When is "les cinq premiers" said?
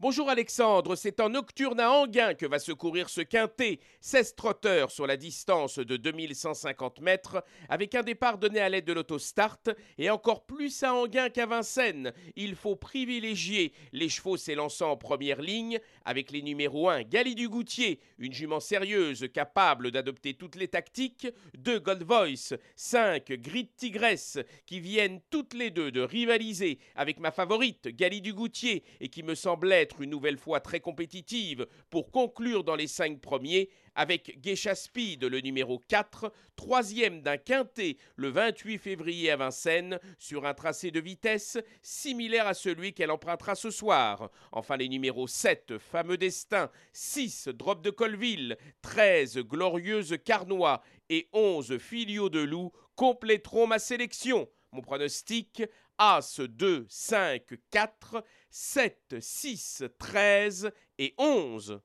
32.76-33.70